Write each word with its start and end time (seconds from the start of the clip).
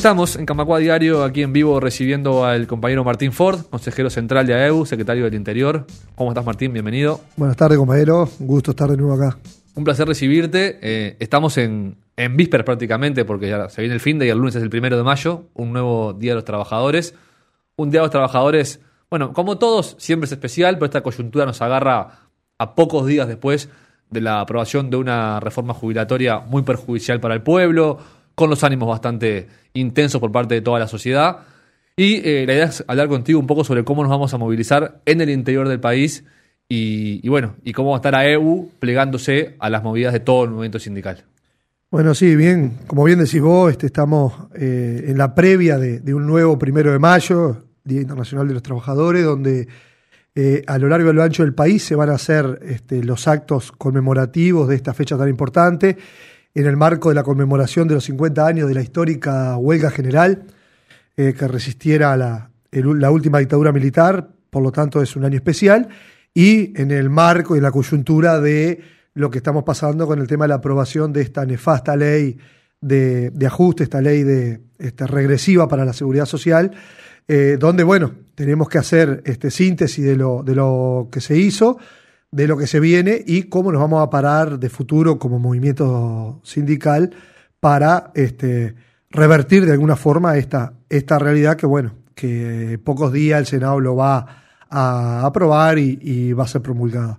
Estamos 0.00 0.36
en 0.36 0.46
Camacua 0.46 0.78
Diario, 0.78 1.24
aquí 1.24 1.42
en 1.42 1.52
vivo, 1.52 1.78
recibiendo 1.78 2.46
al 2.46 2.66
compañero 2.66 3.04
Martín 3.04 3.32
Ford, 3.32 3.66
consejero 3.66 4.08
central 4.08 4.46
de 4.46 4.54
AEU, 4.54 4.86
secretario 4.86 5.24
del 5.24 5.34
Interior. 5.34 5.84
¿Cómo 6.14 6.30
estás, 6.30 6.42
Martín? 6.42 6.72
Bienvenido. 6.72 7.20
Buenas 7.36 7.54
tardes, 7.58 7.76
compañero. 7.76 8.26
Un 8.38 8.46
gusto 8.46 8.70
estar 8.70 8.88
de 8.88 8.96
nuevo 8.96 9.12
acá. 9.12 9.36
Un 9.74 9.84
placer 9.84 10.08
recibirte. 10.08 10.78
Eh, 10.80 11.16
estamos 11.20 11.58
en, 11.58 11.98
en 12.16 12.34
vísperas 12.34 12.64
prácticamente, 12.64 13.26
porque 13.26 13.50
ya 13.50 13.68
se 13.68 13.82
viene 13.82 13.94
el 13.94 14.00
fin 14.00 14.18
de 14.18 14.24
y 14.24 14.30
el 14.30 14.38
lunes 14.38 14.56
es 14.56 14.62
el 14.62 14.70
primero 14.70 14.96
de 14.96 15.02
mayo, 15.02 15.44
un 15.52 15.74
nuevo 15.74 16.14
Día 16.14 16.30
de 16.30 16.36
los 16.36 16.46
Trabajadores. 16.46 17.14
Un 17.76 17.90
Día 17.90 18.00
de 18.00 18.04
los 18.04 18.10
Trabajadores, 18.10 18.80
bueno, 19.10 19.34
como 19.34 19.58
todos, 19.58 19.96
siempre 19.98 20.24
es 20.24 20.32
especial, 20.32 20.76
pero 20.76 20.86
esta 20.86 21.02
coyuntura 21.02 21.44
nos 21.44 21.60
agarra 21.60 22.20
a 22.56 22.74
pocos 22.74 23.04
días 23.04 23.28
después 23.28 23.68
de 24.08 24.22
la 24.22 24.40
aprobación 24.40 24.88
de 24.88 24.96
una 24.96 25.40
reforma 25.40 25.74
jubilatoria 25.74 26.38
muy 26.38 26.62
perjudicial 26.62 27.20
para 27.20 27.34
el 27.34 27.42
pueblo, 27.42 27.98
con 28.40 28.50
los 28.50 28.64
ánimos 28.64 28.88
bastante 28.88 29.48
intensos 29.74 30.20
por 30.20 30.32
parte 30.32 30.54
de 30.54 30.62
toda 30.62 30.78
la 30.78 30.88
sociedad. 30.88 31.40
Y 31.94 32.26
eh, 32.26 32.44
la 32.46 32.54
idea 32.54 32.64
es 32.64 32.82
hablar 32.88 33.08
contigo 33.08 33.38
un 33.38 33.46
poco 33.46 33.64
sobre 33.64 33.84
cómo 33.84 34.02
nos 34.02 34.10
vamos 34.10 34.32
a 34.32 34.38
movilizar 34.38 35.02
en 35.04 35.20
el 35.20 35.28
interior 35.28 35.68
del 35.68 35.78
país 35.78 36.24
y, 36.66 37.28
bueno, 37.28 37.56
y 37.64 37.72
cómo 37.72 37.90
va 37.90 37.96
a 37.96 37.98
estar 37.98 38.14
AEU 38.14 38.70
plegándose 38.78 39.56
a 39.58 39.68
las 39.68 39.82
movidas 39.82 40.12
de 40.14 40.20
todo 40.20 40.44
el 40.44 40.50
movimiento 40.50 40.78
sindical. 40.78 41.24
Bueno, 41.90 42.14
sí, 42.14 42.34
bien, 42.34 42.78
como 42.86 43.04
bien 43.04 43.18
decís 43.18 43.42
vos, 43.42 43.72
este, 43.72 43.86
estamos 43.86 44.32
eh, 44.54 45.04
en 45.08 45.18
la 45.18 45.34
previa 45.34 45.78
de, 45.78 46.00
de, 46.00 46.14
un 46.14 46.26
nuevo 46.26 46.58
primero 46.58 46.92
de 46.92 46.98
mayo, 46.98 47.64
Día 47.84 48.00
Internacional 48.00 48.48
de 48.48 48.54
los 48.54 48.62
Trabajadores, 48.62 49.24
donde 49.24 49.68
eh, 50.34 50.62
a 50.66 50.78
lo 50.78 50.88
largo 50.88 51.08
y 51.08 51.10
a 51.10 51.12
lo 51.12 51.22
ancho 51.22 51.42
del 51.42 51.54
país 51.54 51.82
se 51.82 51.96
van 51.96 52.08
a 52.08 52.14
hacer 52.14 52.60
este, 52.62 53.02
los 53.02 53.26
actos 53.26 53.72
conmemorativos 53.72 54.68
de 54.68 54.76
esta 54.76 54.94
fecha 54.94 55.18
tan 55.18 55.28
importante 55.28 55.98
en 56.54 56.66
el 56.66 56.76
marco 56.76 57.08
de 57.08 57.14
la 57.14 57.22
conmemoración 57.22 57.88
de 57.88 57.94
los 57.94 58.04
50 58.04 58.46
años 58.46 58.68
de 58.68 58.74
la 58.74 58.82
histórica 58.82 59.56
huelga 59.56 59.90
general 59.90 60.44
eh, 61.16 61.34
que 61.38 61.48
resistiera 61.48 62.12
a 62.12 62.16
la, 62.16 62.50
última 63.10 63.38
dictadura 63.38 63.72
militar, 63.72 64.28
por 64.48 64.62
lo 64.62 64.72
tanto 64.72 65.02
es 65.02 65.16
un 65.16 65.24
año 65.24 65.36
especial, 65.36 65.88
y 66.32 66.78
en 66.80 66.90
el 66.90 67.10
marco 67.10 67.56
y 67.56 67.60
la 67.60 67.70
coyuntura 67.70 68.40
de 68.40 68.80
lo 69.14 69.30
que 69.30 69.38
estamos 69.38 69.64
pasando 69.64 70.06
con 70.06 70.20
el 70.20 70.26
tema 70.26 70.44
de 70.44 70.50
la 70.50 70.54
aprobación 70.56 71.12
de 71.12 71.22
esta 71.22 71.44
nefasta 71.44 71.96
ley 71.96 72.38
de, 72.80 73.30
de 73.30 73.46
ajuste, 73.46 73.82
esta 73.82 74.00
ley 74.00 74.22
de, 74.22 74.60
este, 74.78 75.06
regresiva 75.06 75.68
para 75.68 75.84
la 75.84 75.92
seguridad 75.92 76.24
social, 76.24 76.70
eh, 77.28 77.56
donde, 77.60 77.84
bueno, 77.84 78.12
tenemos 78.34 78.68
que 78.68 78.78
hacer 78.78 79.22
este, 79.26 79.50
síntesis 79.50 80.04
de 80.04 80.16
lo, 80.16 80.42
de 80.42 80.54
lo 80.54 81.08
que 81.12 81.20
se 81.20 81.36
hizo, 81.36 81.78
de 82.32 82.46
lo 82.46 82.56
que 82.56 82.66
se 82.66 82.80
viene 82.80 83.22
y 83.26 83.44
cómo 83.44 83.72
nos 83.72 83.80
vamos 83.80 84.02
a 84.02 84.10
parar 84.10 84.58
de 84.58 84.68
futuro 84.68 85.18
como 85.18 85.38
movimiento 85.38 86.40
sindical 86.44 87.10
para 87.58 88.12
este, 88.14 88.74
revertir 89.10 89.66
de 89.66 89.72
alguna 89.72 89.96
forma 89.96 90.36
esta, 90.36 90.74
esta 90.88 91.18
realidad 91.18 91.56
que, 91.56 91.66
bueno, 91.66 91.94
que 92.14 92.78
pocos 92.82 93.12
días 93.12 93.40
el 93.40 93.46
Senado 93.46 93.80
lo 93.80 93.96
va 93.96 94.44
a 94.68 95.26
aprobar 95.26 95.78
y, 95.78 96.32
va 96.32 96.44
a 96.44 96.48
ser 96.48 96.62
promulgada. 96.62 97.18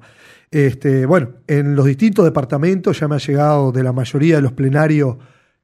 Este, 0.50 1.06
bueno, 1.06 1.30
en 1.48 1.76
los 1.76 1.86
distintos 1.86 2.26
departamentos 2.26 3.00
ya 3.00 3.08
me 3.08 3.16
ha 3.16 3.20
llegado 3.20 3.72
de 3.72 3.84
la 3.84 3.92
mayoría 3.92 4.38
de 4.38 4.42
los 4.42 4.54
plenarios 4.54 5.18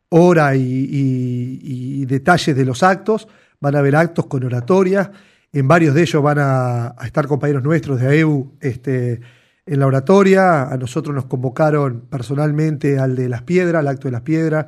hora 0.10 0.56
y, 0.56 0.90
y 0.92 2.06
detalles 2.06 2.56
de 2.56 2.66
los 2.66 2.84
actos. 2.84 3.28
Van 3.60 3.76
a 3.76 3.80
haber 3.80 3.96
actos 3.96 4.28
con 4.28 4.44
oratorias. 4.44 5.10
En 5.54 5.68
varios 5.68 5.96
de 5.96 6.02
ellos 6.02 6.22
van 6.22 6.38
a, 6.40 6.96
estar 7.06 7.28
compañeros 7.28 7.64
nuestros 7.64 8.00
de 8.00 8.08
AEU 8.08 8.54
este, 8.60 9.22
en 9.66 9.80
la 9.80 9.88
oratoria. 9.88 10.64
A 10.64 10.78
nosotros 10.78 11.16
nos 11.16 11.26
convocaron 11.26 12.02
personalmente 12.10 13.00
al 13.00 13.16
de 13.16 13.30
Las 13.30 13.44
Piedras, 13.44 13.80
al 13.80 13.88
acto 13.88 14.08
de 14.08 14.12
Las 14.12 14.22
Piedras, 14.22 14.66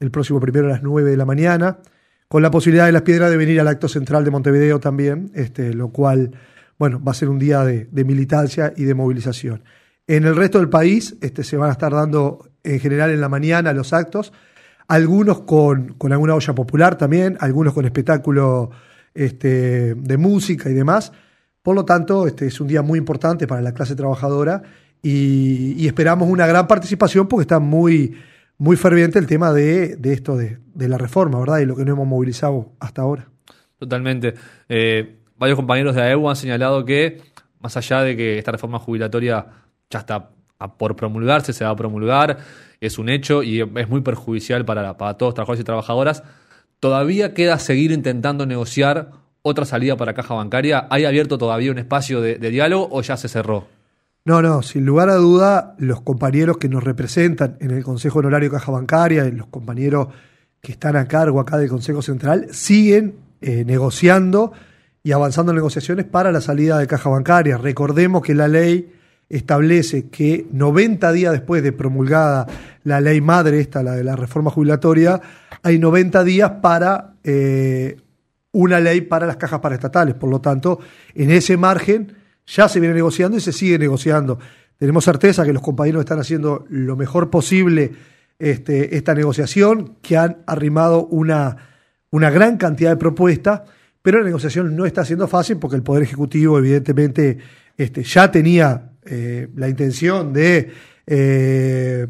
el 0.00 0.10
próximo 0.10 0.40
primero 0.40 0.66
a 0.66 0.70
las 0.70 0.82
9 0.82 1.10
de 1.10 1.16
la 1.16 1.24
mañana, 1.24 1.78
con 2.28 2.42
la 2.42 2.50
posibilidad 2.50 2.86
de 2.86 2.92
Las 2.92 3.02
Piedras 3.02 3.30
de 3.30 3.36
venir 3.36 3.60
al 3.60 3.68
acto 3.68 3.88
central 3.88 4.24
de 4.24 4.30
Montevideo 4.30 4.80
también, 4.80 5.30
este, 5.34 5.74
lo 5.74 5.88
cual, 5.88 6.32
bueno, 6.78 7.02
va 7.02 7.12
a 7.12 7.14
ser 7.14 7.28
un 7.28 7.38
día 7.38 7.64
de, 7.64 7.88
de 7.90 8.04
militancia 8.04 8.72
y 8.76 8.84
de 8.84 8.94
movilización. 8.94 9.62
En 10.06 10.24
el 10.24 10.36
resto 10.36 10.58
del 10.58 10.70
país 10.70 11.16
este, 11.20 11.44
se 11.44 11.56
van 11.56 11.68
a 11.68 11.72
estar 11.72 11.92
dando 11.92 12.48
en 12.64 12.80
general 12.80 13.10
en 13.10 13.20
la 13.20 13.28
mañana 13.28 13.72
los 13.72 13.92
actos, 13.92 14.32
algunos 14.88 15.40
con, 15.40 15.94
con 15.94 16.12
alguna 16.12 16.34
olla 16.34 16.54
popular 16.54 16.96
también, 16.96 17.36
algunos 17.40 17.74
con 17.74 17.84
espectáculo 17.84 18.70
este, 19.14 19.94
de 19.94 20.16
música 20.16 20.70
y 20.70 20.74
demás. 20.74 21.12
Por 21.62 21.74
lo 21.74 21.84
tanto, 21.84 22.26
este 22.26 22.46
es 22.46 22.60
un 22.60 22.68
día 22.68 22.82
muy 22.82 22.98
importante 22.98 23.46
para 23.46 23.60
la 23.60 23.74
clase 23.74 23.94
trabajadora 23.94 24.62
y, 25.02 25.86
esperamos 25.86 26.28
una 26.28 26.46
gran 26.46 26.66
participación 26.66 27.28
porque 27.28 27.42
está 27.42 27.58
muy, 27.58 28.16
muy 28.58 28.76
ferviente 28.76 29.18
el 29.18 29.26
tema 29.26 29.52
de, 29.52 29.96
de 29.96 30.12
esto 30.12 30.36
de, 30.36 30.58
de, 30.74 30.88
la 30.88 30.98
reforma, 30.98 31.38
¿verdad? 31.38 31.58
Y 31.58 31.66
lo 31.66 31.76
que 31.76 31.84
no 31.84 31.92
hemos 31.92 32.06
movilizado 32.06 32.72
hasta 32.80 33.02
ahora. 33.02 33.28
Totalmente. 33.78 34.34
Eh, 34.68 35.18
varios 35.36 35.56
compañeros 35.56 35.94
de 35.94 36.02
AEU 36.02 36.28
han 36.28 36.36
señalado 36.36 36.84
que, 36.84 37.20
más 37.60 37.76
allá 37.76 38.02
de 38.02 38.16
que 38.16 38.38
esta 38.38 38.52
reforma 38.52 38.78
jubilatoria 38.78 39.46
ya 39.90 39.98
está 40.00 40.30
por 40.76 40.96
promulgarse, 40.96 41.52
se 41.52 41.64
va 41.64 41.70
a 41.70 41.76
promulgar, 41.76 42.38
es 42.80 42.98
un 42.98 43.08
hecho 43.08 43.42
y 43.42 43.60
es 43.60 43.88
muy 43.88 44.00
perjudicial 44.00 44.64
para, 44.64 44.96
para 44.96 45.14
todos 45.14 45.30
los 45.30 45.34
trabajadores 45.34 45.60
y 45.60 45.64
trabajadoras, 45.64 46.22
todavía 46.80 47.34
queda 47.34 47.58
seguir 47.58 47.92
intentando 47.92 48.46
negociar 48.46 49.10
otra 49.42 49.64
salida 49.64 49.96
para 49.96 50.14
caja 50.14 50.34
bancaria? 50.34 50.86
¿Hay 50.90 51.04
abierto 51.04 51.38
todavía 51.38 51.70
un 51.70 51.78
espacio 51.78 52.20
de, 52.20 52.38
diálogo 52.38 52.88
o 52.90 53.02
ya 53.02 53.16
se 53.16 53.28
cerró? 53.28 53.66
No, 54.24 54.42
no, 54.42 54.62
sin 54.62 54.84
lugar 54.84 55.08
a 55.08 55.14
duda, 55.14 55.74
los 55.78 56.02
compañeros 56.02 56.58
que 56.58 56.68
nos 56.68 56.84
representan 56.84 57.56
en 57.60 57.70
el 57.70 57.82
Consejo 57.82 58.18
Honorario 58.18 58.50
Caja 58.50 58.70
Bancaria, 58.72 59.24
los 59.24 59.46
compañeros 59.46 60.08
que 60.60 60.72
están 60.72 60.96
a 60.96 61.06
cargo 61.08 61.40
acá 61.40 61.56
del 61.56 61.68
Consejo 61.68 62.02
Central, 62.02 62.48
siguen 62.50 63.14
eh, 63.40 63.64
negociando 63.64 64.52
y 65.02 65.12
avanzando 65.12 65.52
en 65.52 65.56
negociaciones 65.56 66.04
para 66.04 66.32
la 66.32 66.40
salida 66.40 66.78
de 66.78 66.86
caja 66.86 67.08
bancaria. 67.08 67.56
Recordemos 67.56 68.22
que 68.22 68.34
la 68.34 68.48
ley 68.48 68.92
establece 69.28 70.08
que 70.08 70.46
90 70.52 71.12
días 71.12 71.32
después 71.32 71.62
de 71.62 71.72
promulgada 71.72 72.46
la 72.84 73.00
ley 73.00 73.20
madre, 73.20 73.60
esta, 73.60 73.82
la 73.82 73.92
de 73.92 74.04
la 74.04 74.16
reforma 74.16 74.50
jubilatoria, 74.50 75.20
hay 75.62 75.78
90 75.78 76.24
días 76.24 76.50
para 76.62 77.14
eh, 77.24 77.96
una 78.52 78.80
ley 78.80 79.02
para 79.02 79.26
las 79.26 79.36
cajas 79.36 79.60
paraestatales. 79.60 80.14
Por 80.14 80.30
lo 80.30 80.40
tanto, 80.40 80.78
en 81.14 81.30
ese 81.30 81.56
margen 81.56 82.14
ya 82.46 82.68
se 82.68 82.80
viene 82.80 82.94
negociando 82.94 83.36
y 83.36 83.40
se 83.40 83.52
sigue 83.52 83.78
negociando. 83.78 84.38
Tenemos 84.78 85.04
certeza 85.04 85.44
que 85.44 85.52
los 85.52 85.62
compañeros 85.62 86.00
están 86.00 86.20
haciendo 86.20 86.64
lo 86.70 86.96
mejor 86.96 87.30
posible 87.30 87.92
este, 88.38 88.96
esta 88.96 89.14
negociación, 89.14 89.96
que 90.00 90.16
han 90.16 90.38
arrimado 90.46 91.06
una, 91.06 91.56
una 92.10 92.30
gran 92.30 92.56
cantidad 92.56 92.90
de 92.90 92.96
propuestas, 92.96 93.62
pero 94.00 94.20
la 94.20 94.24
negociación 94.24 94.74
no 94.76 94.86
está 94.86 95.04
siendo 95.04 95.28
fácil 95.28 95.58
porque 95.58 95.76
el 95.76 95.82
Poder 95.82 96.04
Ejecutivo, 96.04 96.58
evidentemente, 96.58 97.38
este, 97.76 98.04
ya 98.04 98.30
tenía 98.30 98.87
eh, 99.08 99.48
la 99.56 99.68
intención 99.68 100.32
de. 100.32 100.70
Eh, 101.06 102.06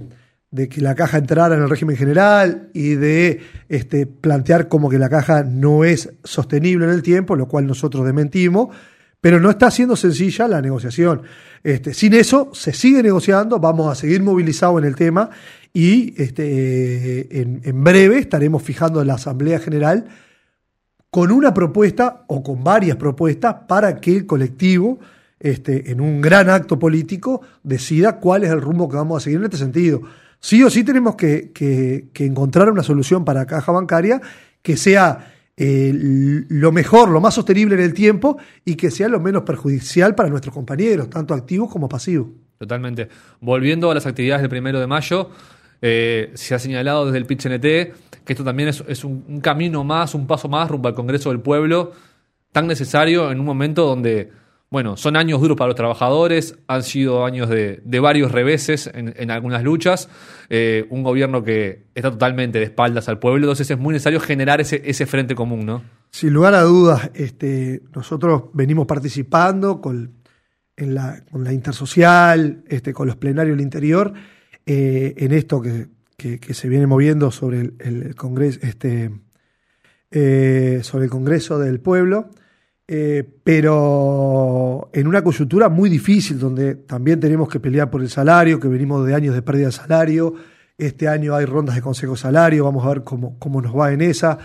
de 0.50 0.68
que 0.68 0.80
la 0.80 0.94
caja 0.94 1.18
entrara 1.18 1.56
en 1.56 1.62
el 1.62 1.68
régimen 1.68 1.96
general 1.96 2.70
y 2.72 2.94
de 2.94 3.40
este, 3.68 4.06
plantear 4.06 4.68
como 4.68 4.88
que 4.88 4.98
la 4.98 5.10
caja 5.10 5.42
no 5.42 5.84
es 5.84 6.10
sostenible 6.24 6.86
en 6.86 6.92
el 6.92 7.02
tiempo, 7.02 7.36
lo 7.36 7.48
cual 7.48 7.66
nosotros 7.66 8.04
desmentimos, 8.06 8.74
pero 9.20 9.40
no 9.40 9.50
está 9.50 9.70
siendo 9.70 9.94
sencilla 9.94 10.48
la 10.48 10.62
negociación. 10.62 11.22
Este, 11.62 11.92
sin 11.92 12.14
eso, 12.14 12.50
se 12.54 12.72
sigue 12.72 13.02
negociando, 13.02 13.58
vamos 13.58 13.92
a 13.92 13.94
seguir 13.94 14.22
movilizados 14.22 14.80
en 14.80 14.88
el 14.88 14.96
tema 14.96 15.28
y 15.74 16.14
este, 16.16 17.40
en, 17.42 17.60
en 17.62 17.84
breve 17.84 18.18
estaremos 18.18 18.62
fijando 18.62 19.04
la 19.04 19.14
Asamblea 19.14 19.58
General 19.58 20.06
con 21.10 21.32
una 21.32 21.52
propuesta 21.54 22.24
o 22.26 22.42
con 22.42 22.62
varias 22.62 22.96
propuestas 22.96 23.54
para 23.66 24.00
que 24.00 24.16
el 24.16 24.26
colectivo, 24.26 24.98
este, 25.40 25.90
en 25.90 26.00
un 26.00 26.20
gran 26.20 26.50
acto 26.50 26.78
político, 26.78 27.42
decida 27.62 28.18
cuál 28.18 28.44
es 28.44 28.50
el 28.50 28.60
rumbo 28.60 28.88
que 28.88 28.96
vamos 28.96 29.22
a 29.22 29.24
seguir 29.24 29.38
en 29.38 29.44
este 29.44 29.56
sentido 29.56 30.02
sí 30.40 30.62
o 30.62 30.70
sí 30.70 30.84
tenemos 30.84 31.16
que, 31.16 31.50
que, 31.52 32.24
encontrar 32.24 32.70
una 32.70 32.82
solución 32.82 33.24
para 33.24 33.46
caja 33.46 33.72
bancaria 33.72 34.20
que 34.62 34.76
sea 34.76 35.32
eh, 35.56 35.92
lo 35.92 36.72
mejor, 36.72 37.08
lo 37.08 37.20
más 37.20 37.34
sostenible 37.34 37.74
en 37.74 37.82
el 37.82 37.94
tiempo 37.94 38.38
y 38.64 38.76
que 38.76 38.90
sea 38.90 39.08
lo 39.08 39.20
menos 39.20 39.42
perjudicial 39.42 40.14
para 40.14 40.28
nuestros 40.28 40.54
compañeros, 40.54 41.10
tanto 41.10 41.34
activos 41.34 41.70
como 41.70 41.88
pasivos. 41.88 42.28
Totalmente. 42.58 43.08
Volviendo 43.40 43.90
a 43.90 43.94
las 43.94 44.06
actividades 44.06 44.42
del 44.42 44.50
primero 44.50 44.80
de 44.80 44.86
mayo, 44.86 45.30
eh, 45.80 46.32
se 46.34 46.54
ha 46.54 46.58
señalado 46.58 47.06
desde 47.06 47.18
el 47.18 47.26
PIT-CNT 47.26 47.94
que 48.24 48.32
esto 48.32 48.44
también 48.44 48.68
es, 48.68 48.84
es 48.86 49.04
un, 49.04 49.40
camino 49.40 49.84
más, 49.84 50.14
un 50.14 50.26
paso 50.26 50.48
más 50.48 50.68
rumbo 50.68 50.88
al 50.88 50.94
Congreso 50.94 51.30
del 51.30 51.40
Pueblo, 51.40 51.92
tan 52.52 52.66
necesario 52.66 53.30
en 53.30 53.40
un 53.40 53.46
momento 53.46 53.86
donde 53.86 54.30
bueno, 54.70 54.98
son 54.98 55.16
años 55.16 55.40
duros 55.40 55.56
para 55.56 55.68
los 55.68 55.76
trabajadores, 55.76 56.58
han 56.66 56.82
sido 56.82 57.24
años 57.24 57.48
de, 57.48 57.80
varios 58.00 58.32
reveses 58.32 58.90
en, 58.92 59.30
algunas 59.30 59.62
luchas, 59.62 60.10
eh, 60.50 60.86
un 60.90 61.02
gobierno 61.02 61.42
que 61.42 61.86
está 61.94 62.10
totalmente 62.10 62.58
de 62.58 62.66
espaldas 62.66 63.08
al 63.08 63.18
pueblo, 63.18 63.46
entonces 63.46 63.70
es 63.70 63.78
muy 63.78 63.94
necesario 63.94 64.20
generar 64.20 64.60
ese, 64.60 65.06
frente 65.06 65.34
común, 65.34 65.64
¿no? 65.64 65.82
Sin 66.10 66.34
lugar 66.34 66.54
a 66.54 66.62
dudas, 66.62 67.10
este, 67.14 67.82
nosotros 67.94 68.44
venimos 68.52 68.86
participando 68.86 69.80
con, 69.80 70.16
en 70.76 70.94
la, 70.94 71.22
intersocial, 71.50 72.62
este, 72.68 72.92
con 72.92 73.06
los 73.06 73.16
plenarios 73.16 73.56
del 73.56 73.64
interior, 73.64 74.12
eh, 74.66 75.14
en 75.16 75.32
esto 75.32 75.62
que, 75.62 75.88
se 76.52 76.68
viene 76.68 76.86
moviendo 76.86 77.30
sobre 77.30 77.72
el 77.78 78.14
Congreso, 78.16 78.58
este, 78.62 79.12
eh, 80.10 80.80
sobre 80.82 81.04
el 81.04 81.10
Congreso 81.10 81.58
del 81.58 81.80
Pueblo, 81.80 82.30
eh, 82.90 83.22
pero 83.44 84.88
en 84.94 85.06
una 85.06 85.22
coyuntura 85.22 85.68
muy 85.68 85.90
difícil, 85.90 86.38
donde 86.38 86.74
también 86.74 87.20
tenemos 87.20 87.48
que 87.50 87.60
pelear 87.60 87.90
por 87.90 88.00
el 88.00 88.08
salario, 88.08 88.58
que 88.58 88.68
venimos 88.68 89.06
de 89.06 89.14
años 89.14 89.34
de 89.34 89.42
pérdida 89.42 89.66
de 89.66 89.72
salario. 89.72 90.34
Este 90.78 91.06
año 91.06 91.34
hay 91.34 91.44
rondas 91.44 91.74
de 91.74 91.82
consejo 91.82 92.16
salario, 92.16 92.64
vamos 92.64 92.86
a 92.86 92.88
ver 92.88 93.04
cómo, 93.04 93.38
cómo 93.38 93.60
nos 93.60 93.76
va 93.76 93.92
en 93.92 94.00
esa. 94.00 94.38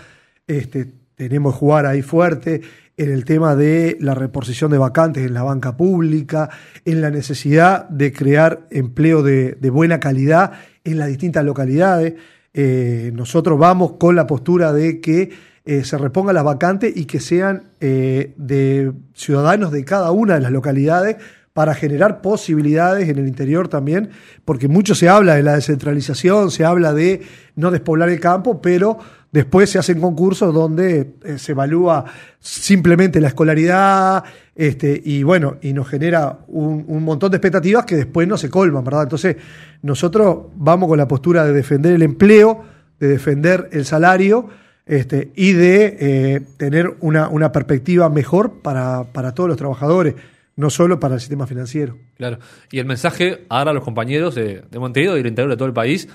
Este, 0.46 0.92
tenemos 1.14 1.54
que 1.54 1.60
jugar 1.60 1.86
ahí 1.86 2.02
fuerte 2.02 2.60
en 2.96 3.10
el 3.10 3.24
tema 3.24 3.56
de 3.56 3.96
la 4.00 4.14
reposición 4.14 4.70
de 4.70 4.78
vacantes 4.78 5.24
en 5.24 5.32
la 5.32 5.42
banca 5.42 5.76
pública, 5.76 6.50
en 6.84 7.00
la 7.00 7.10
necesidad 7.10 7.88
de 7.88 8.12
crear 8.12 8.66
empleo 8.70 9.22
de, 9.22 9.56
buena 9.70 10.00
calidad 10.00 10.52
en 10.84 10.98
las 10.98 11.08
distintas 11.08 11.44
localidades. 11.44 12.14
Eh, 12.52 13.10
nosotros 13.14 13.58
vamos 13.58 13.94
con 13.98 14.14
la 14.14 14.26
postura 14.26 14.72
de 14.72 15.00
que 15.00 15.30
eh, 15.66 15.84
se 15.84 15.96
repongan 15.96 16.34
las 16.34 16.44
vacantes 16.44 16.94
y 16.94 17.06
que 17.06 17.20
sean 17.20 17.70
eh, 17.80 18.34
de 18.36 18.92
ciudadanos 19.14 19.72
de 19.72 19.84
cada 19.84 20.10
una 20.10 20.34
de 20.34 20.40
las 20.40 20.52
localidades 20.52 21.16
para 21.54 21.74
generar 21.74 22.20
posibilidades 22.20 23.08
en 23.08 23.18
el 23.18 23.28
interior 23.28 23.68
también, 23.68 24.10
porque 24.44 24.68
mucho 24.68 24.94
se 24.94 25.08
habla 25.08 25.36
de 25.36 25.42
la 25.44 25.54
descentralización, 25.54 26.50
se 26.50 26.64
habla 26.64 26.92
de 26.92 27.22
no 27.54 27.70
despoblar 27.70 28.10
el 28.10 28.18
campo, 28.20 28.60
pero 28.60 28.98
después 29.30 29.70
se 29.70 29.78
hacen 29.78 30.00
concursos 30.00 30.52
donde 30.52 31.14
eh, 31.22 31.38
se 31.38 31.52
evalúa 31.52 32.04
simplemente 32.40 33.20
la 33.20 33.28
escolaridad, 33.28 34.24
este, 34.54 35.00
y 35.02 35.22
bueno, 35.22 35.56
y 35.62 35.72
nos 35.72 35.88
genera 35.88 36.40
un, 36.48 36.84
un, 36.88 37.04
montón 37.04 37.30
de 37.30 37.36
expectativas 37.36 37.86
que 37.86 37.96
después 37.96 38.28
no 38.28 38.36
se 38.36 38.50
colman, 38.50 38.84
¿verdad? 38.84 39.04
Entonces, 39.04 39.36
nosotros 39.80 40.48
vamos 40.56 40.88
con 40.88 40.98
la 40.98 41.08
postura 41.08 41.46
de 41.46 41.52
defender 41.52 41.92
el 41.92 42.02
empleo, 42.02 42.64
de 42.98 43.08
defender 43.08 43.68
el 43.72 43.84
salario, 43.84 44.48
este, 44.86 45.30
y 45.34 45.52
de 45.52 45.96
eh, 45.98 46.40
tener 46.56 46.96
una, 47.00 47.28
una 47.28 47.52
perspectiva 47.52 48.08
mejor 48.08 48.60
para, 48.60 49.04
para 49.12 49.32
todos 49.32 49.48
los 49.48 49.56
trabajadores 49.56 50.14
no 50.56 50.70
solo 50.70 51.00
para 51.00 51.14
el 51.14 51.20
sistema 51.20 51.46
financiero. 51.46 51.98
Claro. 52.16 52.38
Y 52.70 52.78
el 52.78 52.86
mensaje 52.86 53.44
ahora 53.48 53.72
a 53.72 53.74
los 53.74 53.84
compañeros 53.84 54.34
de, 54.34 54.62
Montevideo 54.78 55.14
y 55.14 55.18
del 55.18 55.26
interior 55.28 55.50
de 55.50 55.56
todo 55.56 55.66
el 55.66 55.74
país 55.74 56.08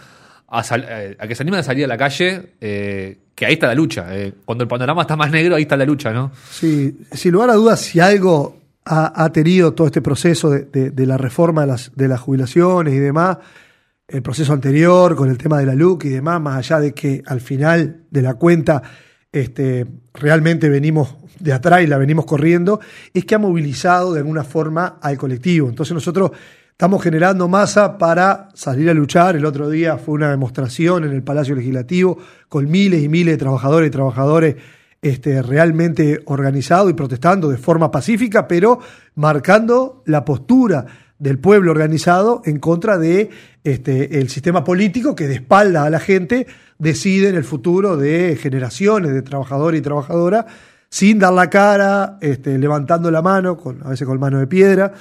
a, 0.48 0.63
eh, 0.75 1.18
que 1.27 1.36
se 1.36 1.44
animen 1.44 1.60
a 1.60 1.63
salir 1.63 1.86
a 1.86 1.88
la 1.88 1.98
calle, 1.98 2.54
eh, 2.60 3.18
que 3.36 3.45
ahí 3.45 3.54
está 3.54 3.68
la 3.68 3.75
lucha. 3.75 4.07
Eh, 4.16 4.33
cuando 4.45 4.63
el 4.63 4.68
panorama 4.68 5.01
está 5.01 5.16
más 5.16 5.31
negro, 5.31 5.56
ahí 5.56 5.63
está 5.63 5.77
la 5.77 5.86
lucha, 5.86 6.12
¿no? 6.12 6.31
Sí, 6.51 6.98
sin 7.12 7.33
lugar 7.33 7.50
a 7.50 7.54
dudas, 7.54 7.81
si 7.81 8.00
algo 8.00 8.57
ha, 8.86 9.30
tenido 9.31 9.74
todo 9.74 9.86
este 9.86 10.01
proceso 10.01 10.50
de, 10.50 11.06
la 11.06 11.18
reforma 11.18 11.62
de 11.62 11.68
las, 11.68 11.92
de 11.95 12.07
las 12.07 12.19
jubilaciones 12.19 12.92
y 12.95 12.98
demás, 12.98 13.38
el 14.09 14.21
proceso 14.21 14.53
anterior 14.53 15.15
con 15.15 15.29
el 15.29 15.38
tema 15.38 15.59
de 15.59 15.65
la 15.65 15.75
LUC 15.75 16.06
y 16.06 16.09
demás, 16.09 16.41
más 16.41 16.57
allá 16.57 16.79
de 16.79 16.94
que 16.94 17.21
al 17.25 17.41
final 17.41 18.03
de 18.09 18.21
la 18.21 18.33
cuenta 18.33 18.81
este, 19.31 19.85
realmente 20.13 20.69
venimos 20.69 21.15
de 21.39 21.53
atrás 21.53 21.83
y 21.83 21.88
la 21.88 21.97
venimos 21.97 22.25
corriendo, 22.25 22.79
es 23.13 23.25
que 23.25 23.35
ha 23.35 23.39
movilizado 23.39 24.13
de 24.13 24.19
alguna 24.19 24.44
forma 24.44 24.97
al 25.01 25.17
colectivo. 25.17 25.69
Entonces 25.69 25.94
nosotros 25.94 26.31
estamos 26.71 27.03
generando 27.03 27.47
masa 27.47 27.97
para 27.97 28.50
salir 28.56 28.89
a 28.89 28.94
luchar. 28.94 29.35
El 29.35 29.45
otro 29.45 29.69
día 29.69 29.97
fue 29.97 30.15
una 30.15 30.31
demostración 30.31 31.03
en 31.03 31.11
el 31.11 31.23
Palacio 31.23 31.56
Legislativo 31.56 32.17
con 32.47 32.69
miles 32.69 33.03
y 33.03 33.09
miles 33.09 33.35
de 33.35 33.38
trabajadores 33.38 33.88
y 33.88 33.91
trabajadores 33.91 34.56
este, 35.01 35.41
realmente 35.41 36.19
organizados 36.25 36.89
y 36.89 36.94
protestando 36.94 37.50
de 37.50 37.57
forma 37.57 37.89
pacífica, 37.91 38.47
pero 38.47 38.79
marcando 39.15 40.03
la 40.06 40.25
postura 40.25 40.85
del 41.19 41.38
pueblo 41.38 41.71
organizado 41.71 42.42
en 42.45 42.60
contra 42.60 42.98
de 42.98 43.30
este, 43.63 44.19
el 44.19 44.30
sistema 44.30 44.63
político 44.63 45.16
que 45.16 45.27
de 45.27 45.36
espalda 45.36 45.83
a 45.83 45.89
la 45.89 46.00
gente 46.00 46.48
decide 46.77 47.30
en 47.30 47.36
el 47.36 47.44
futuro 47.44 47.98
de 47.98 48.38
generaciones 48.42 49.13
de 49.13 49.21
trabajadores 49.21 49.80
y 49.80 49.83
trabajadoras 49.83 50.45
sin 50.89 51.19
dar 51.19 51.33
la 51.33 51.50
cara, 51.50 52.18
este, 52.21 52.57
levantando 52.57 53.12
la 53.12 53.21
mano, 53.21 53.57
con, 53.57 53.86
a 53.86 53.89
veces 53.89 54.07
con 54.07 54.19
mano 54.19 54.39
de 54.39 54.48
piedra. 54.48 54.94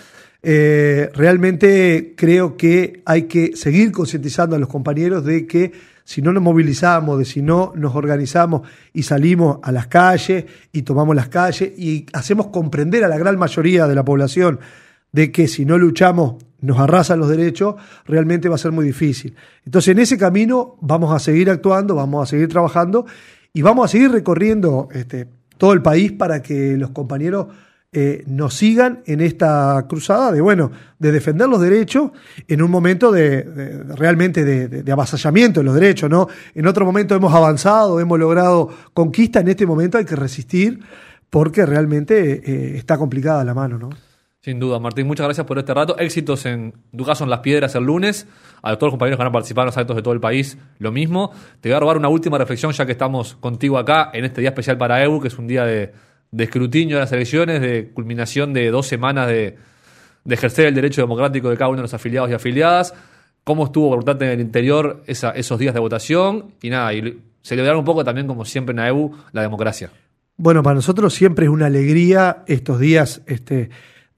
Eh, 0.42 1.10
realmente 1.14 2.14
creo 2.16 2.56
que 2.56 3.02
hay 3.04 3.22
que 3.22 3.56
seguir 3.56 3.90
concientizando 3.90 4.54
a 4.54 4.58
los 4.58 4.68
compañeros 4.68 5.24
de 5.24 5.46
que 5.46 5.72
si 6.04 6.22
no 6.22 6.32
nos 6.32 6.42
movilizamos, 6.42 7.18
de 7.18 7.24
si 7.24 7.42
no 7.42 7.72
nos 7.74 7.94
organizamos 7.94 8.62
y 8.92 9.02
salimos 9.02 9.58
a 9.62 9.72
las 9.72 9.88
calles 9.88 10.44
y 10.72 10.82
tomamos 10.82 11.14
las 11.16 11.28
calles 11.28 11.72
y 11.76 12.06
hacemos 12.12 12.48
comprender 12.48 13.04
a 13.04 13.08
la 13.08 13.18
gran 13.18 13.38
mayoría 13.38 13.86
de 13.86 13.94
la 13.94 14.04
población 14.04 14.60
de 15.12 15.32
que 15.32 15.48
si 15.48 15.64
no 15.64 15.78
luchamos 15.78 16.36
nos 16.60 16.78
arrasan 16.78 17.20
los 17.20 17.28
derechos, 17.28 17.76
realmente 18.04 18.48
va 18.48 18.56
a 18.56 18.58
ser 18.58 18.72
muy 18.72 18.84
difícil. 18.84 19.36
Entonces 19.64 19.92
en 19.92 20.00
ese 20.00 20.18
camino 20.18 20.76
vamos 20.80 21.14
a 21.14 21.18
seguir 21.18 21.50
actuando, 21.50 21.94
vamos 21.94 22.22
a 22.22 22.30
seguir 22.30 22.48
trabajando 22.48 23.06
y 23.52 23.62
vamos 23.62 23.84
a 23.84 23.88
seguir 23.88 24.10
recorriendo 24.10 24.88
este, 24.92 25.28
todo 25.56 25.72
el 25.72 25.82
país 25.82 26.12
para 26.12 26.42
que 26.42 26.76
los 26.76 26.90
compañeros 26.90 27.46
eh, 27.90 28.22
nos 28.26 28.52
sigan 28.54 29.02
en 29.06 29.22
esta 29.22 29.86
cruzada 29.88 30.30
de, 30.30 30.42
bueno, 30.42 30.70
de 30.98 31.10
defender 31.10 31.48
los 31.48 31.60
derechos 31.60 32.10
en 32.46 32.60
un 32.60 32.70
momento 32.70 33.10
de, 33.10 33.42
realmente 33.96 34.44
de, 34.44 34.92
avasallamiento 34.92 35.60
de 35.60 35.64
los 35.64 35.74
derechos, 35.74 36.10
¿no? 36.10 36.28
En 36.54 36.66
otro 36.66 36.84
momento 36.84 37.14
hemos 37.14 37.32
avanzado, 37.32 37.98
hemos 37.98 38.18
logrado 38.18 38.68
conquista, 38.92 39.40
en 39.40 39.48
este 39.48 39.64
momento 39.64 39.96
hay 39.96 40.04
que 40.04 40.16
resistir 40.16 40.80
porque 41.30 41.64
realmente 41.64 42.42
eh, 42.44 42.76
está 42.76 42.98
complicada 42.98 43.42
la 43.42 43.54
mano, 43.54 43.78
¿no? 43.78 44.07
Sin 44.48 44.58
duda, 44.58 44.78
Martín, 44.78 45.06
muchas 45.06 45.26
gracias 45.26 45.46
por 45.46 45.58
este 45.58 45.74
rato. 45.74 45.98
Éxitos 45.98 46.46
en 46.46 46.72
tu 46.96 47.04
en 47.06 47.28
Las 47.28 47.40
Piedras 47.40 47.74
el 47.74 47.84
lunes. 47.84 48.26
A 48.62 48.76
todos 48.76 48.84
los 48.84 48.92
compañeros 48.92 49.18
que 49.18 49.22
van 49.22 49.28
a 49.28 49.32
participar 49.32 49.64
en 49.64 49.66
los 49.66 49.76
actos 49.76 49.94
de 49.94 50.00
todo 50.00 50.14
el 50.14 50.20
país, 50.20 50.56
lo 50.78 50.90
mismo. 50.90 51.32
Te 51.60 51.68
voy 51.68 51.76
a 51.76 51.80
robar 51.80 51.98
una 51.98 52.08
última 52.08 52.38
reflexión 52.38 52.72
ya 52.72 52.86
que 52.86 52.92
estamos 52.92 53.34
contigo 53.34 53.76
acá 53.76 54.08
en 54.14 54.24
este 54.24 54.40
día 54.40 54.48
especial 54.48 54.78
para 54.78 55.04
EU, 55.04 55.20
que 55.20 55.28
es 55.28 55.36
un 55.38 55.48
día 55.48 55.66
de, 55.66 55.92
escrutinio 56.38 56.96
de 56.96 57.02
las 57.02 57.12
elecciones, 57.12 57.60
de 57.60 57.90
culminación 57.92 58.54
de 58.54 58.70
dos 58.70 58.86
semanas 58.86 59.28
de, 59.28 59.58
ejercer 60.26 60.68
el 60.68 60.74
derecho 60.74 61.02
democrático 61.02 61.50
de 61.50 61.58
cada 61.58 61.68
uno 61.68 61.76
de 61.76 61.82
los 61.82 61.92
afiliados 61.92 62.30
y 62.30 62.32
afiliadas. 62.32 62.94
¿Cómo 63.44 63.66
estuvo 63.66 64.00
por 64.00 64.22
en 64.22 64.30
el 64.30 64.40
interior 64.40 65.02
esos 65.06 65.58
días 65.58 65.74
de 65.74 65.80
votación? 65.80 66.54
Y 66.62 66.70
nada, 66.70 66.94
y 66.94 67.20
celebrar 67.42 67.76
un 67.76 67.84
poco 67.84 68.02
también, 68.02 68.26
como 68.26 68.46
siempre 68.46 68.72
en 68.72 68.78
EU, 68.78 69.12
la 69.32 69.42
democracia. 69.42 69.90
Bueno, 70.38 70.62
para 70.62 70.76
nosotros 70.76 71.12
siempre 71.12 71.44
es 71.44 71.50
una 71.50 71.66
alegría 71.66 72.44
estos 72.46 72.80
días. 72.80 73.20
Este, 73.26 73.68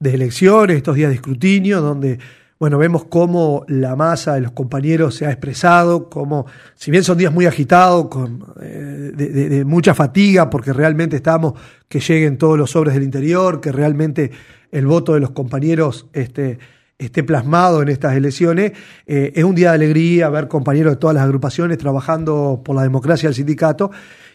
de 0.01 0.15
elecciones, 0.15 0.77
estos 0.77 0.95
días 0.95 1.09
de 1.09 1.15
escrutinio, 1.15 1.79
donde 1.79 2.19
bueno, 2.59 2.77
vemos 2.77 3.05
cómo 3.05 3.65
la 3.67 3.95
masa 3.95 4.35
de 4.35 4.41
los 4.41 4.51
compañeros 4.51 5.15
se 5.15 5.25
ha 5.25 5.31
expresado, 5.31 6.09
como 6.09 6.45
si 6.75 6.91
bien 6.91 7.03
son 7.03 7.17
días 7.17 7.33
muy 7.33 7.47
agitados, 7.47 8.07
con, 8.07 8.45
eh, 8.61 9.11
de, 9.15 9.65
mucha 9.65 9.95
fatiga, 9.95 10.49
porque 10.49 10.71
realmente 10.71 11.15
estamos 11.15 11.53
que 11.87 11.99
lleguen 11.99 12.37
todos 12.37 12.59
los 12.59 12.69
sobres 12.69 12.93
del 12.93 13.03
interior, 13.03 13.61
que 13.61 13.71
realmente 13.71 14.29
el 14.71 14.85
voto 14.85 15.15
de 15.15 15.21
los 15.21 15.31
compañeros 15.31 16.07
este, 16.13 16.59
esté 16.99 17.23
plasmado 17.23 17.81
en 17.81 17.89
estas 17.89 18.15
elecciones, 18.15 18.73
eh, 19.07 19.33
es 19.35 19.43
un 19.43 19.55
día 19.55 19.69
de 19.69 19.75
alegría 19.75 20.29
ver 20.29 20.47
compañeros 20.47 20.93
de 20.93 20.97
todas 20.97 21.15
las 21.15 21.23
agrupaciones 21.23 21.79
trabajando 21.79 22.61
por 22.63 22.75
la 22.75 22.83
democracia 22.83 23.29
del 23.29 23.35
sindicato 23.35 23.89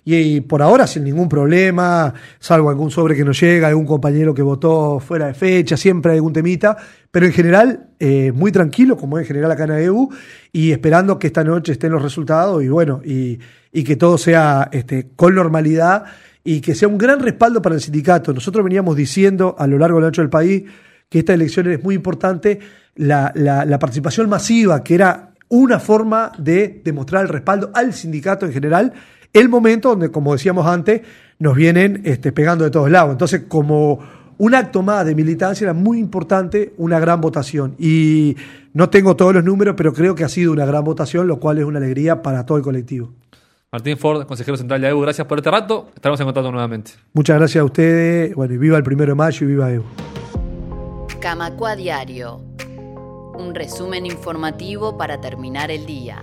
y, 0.09 0.41
por 0.43 0.63
ahora 0.63 0.87
sin 0.87 1.03
ningún 1.03 1.29
problema, 1.29 2.15
salvo 2.39 2.71
algún 2.71 2.93
sobre 2.93 3.17
que 3.17 3.25
no 3.25 3.33
llega, 3.33 3.67
algún 3.67 3.87
compañero 3.87 4.33
que 4.33 4.41
votó 4.41 5.01
fuera 5.01 5.27
de 5.27 5.35
fecha, 5.35 5.77
siempre 5.77 6.13
hay 6.13 6.19
algún 6.19 6.33
temita, 6.33 6.77
pero 7.11 7.27
en 7.27 7.33
general 7.33 7.89
eh, 7.99 8.31
muy 8.33 8.53
tranquilo, 8.53 8.97
como 8.97 9.19
en 9.19 9.25
general 9.25 9.51
acá 9.51 9.65
en 9.65 9.73
EU, 9.73 10.09
y 10.53 10.71
esperando 10.71 11.19
que 11.19 11.27
esta 11.27 11.43
noche 11.43 11.73
estén 11.73 11.91
los 11.91 12.01
resultados 12.01 12.63
y 12.63 12.69
bueno, 12.69 13.01
y, 13.05 13.41
que 13.73 13.97
todo 13.97 14.17
sea 14.17 14.69
este, 14.73 15.09
con 15.17 15.35
normalidad 15.35 16.05
y 16.45 16.61
que 16.61 16.77
sea 16.77 16.87
un 16.87 16.99
gran 16.99 17.19
respaldo 17.19 17.61
para 17.61 17.75
el 17.75 17.81
sindicato. 17.81 18.33
Nosotros 18.33 18.65
veníamos 18.65 18.95
diciendo 18.95 19.57
a 19.59 19.67
lo 19.67 19.77
largo 19.77 19.99
del 19.99 20.07
ancho 20.07 20.23
del 20.23 20.31
país 20.31 20.63
que 21.09 21.19
esta 21.19 21.35
elección 21.35 21.71
es 21.71 21.83
muy 21.83 21.97
importante, 21.97 22.61
la, 22.95 23.33
la 23.35 23.79
participación 23.81 24.31
masiva, 24.31 24.83
que 24.85 24.95
era 24.95 25.33
una 25.49 25.81
forma 25.81 26.33
de 26.39 26.81
demostrar 26.85 27.23
el 27.23 27.29
respaldo 27.29 27.71
al 27.75 27.93
sindicato 27.93 28.47
en 28.47 28.53
general 28.53 28.93
el 29.37 29.49
momento 29.49 29.91
donde, 29.91 30.11
como 30.11 30.33
decíamos 30.33 30.67
antes, 30.67 31.03
nos 31.39 31.55
vienen 31.55 32.03
este, 32.05 32.33
pegando 32.33 32.65
de 32.65 32.71
todos 32.71 32.91
lados. 32.91 33.13
Entonces, 33.13 33.43
como 33.49 34.01
un 34.39 34.55
acto 34.55 34.83
más 34.83 35.05
de 35.07 35.15
militancia 35.15 35.65
era 35.65 35.75
muy 35.75 35.99
importante 35.99 36.75
una 36.79 36.99
gran 36.99 37.21
votación. 37.21 37.75
Y 37.79 38.37
no 38.73 38.91
tengo 38.91 39.17
todos 39.17 39.35
los 39.35 39.45
números, 39.45 39.75
pero 39.77 39.93
creo 39.93 40.15
que 40.15 40.25
ha 40.25 40.29
sido 40.29 40.53
una 40.53 40.67
gran 40.67 40.85
votación, 40.85 41.27
lo 41.27 41.39
cual 41.39 41.59
es 41.59 41.65
una 41.65 41.79
alegría 41.79 42.23
para 42.23 42.45
todo 42.47 42.59
el 42.59 42.65
colectivo. 42.65 43.13
Martín 43.73 43.99
Ford, 43.99 44.27
consejero 44.27 44.57
central 44.57 44.81
de 44.81 44.89
EU, 44.89 45.01
gracias 45.01 45.27
por 45.27 45.39
este 45.39 45.51
rato. 45.51 45.91
Estaremos 45.95 46.21
en 46.21 46.27
contacto 46.27 46.51
nuevamente. 46.51 46.93
Muchas 47.13 47.37
gracias 47.37 47.61
a 47.61 47.65
ustedes. 47.65 48.35
Bueno, 48.35 48.55
y 48.55 48.59
viva 48.59 48.77
el 48.77 48.85
primero 48.85 49.13
de 49.13 49.17
mayo 49.17 49.45
y 49.45 49.51
viva 49.51 49.73
EU. 49.73 49.83
Camacua 51.21 51.77
Diario. 51.77 52.41
Un 53.39 53.55
resumen 53.55 54.07
informativo 54.07 54.97
para 54.97 55.21
terminar 55.21 55.71
el 55.71 55.85
día. 55.85 56.23